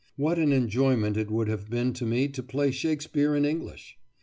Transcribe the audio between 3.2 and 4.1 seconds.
in English!